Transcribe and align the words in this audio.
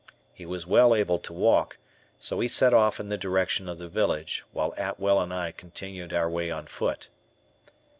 He 0.33 0.47
was 0.47 0.65
well 0.65 0.95
able 0.95 1.19
to 1.19 1.31
walk, 1.31 1.77
so 2.17 2.39
he 2.39 2.47
set 2.47 2.73
off 2.73 2.99
in 2.99 3.09
the 3.09 3.19
direction 3.19 3.69
of 3.69 3.77
the 3.77 3.87
village, 3.87 4.43
while 4.51 4.73
Atwell 4.75 5.19
and 5.21 5.31
I 5.31 5.51
continued 5.51 6.11
our 6.11 6.27
way 6.27 6.49
on 6.49 6.65
foot. 6.65 7.09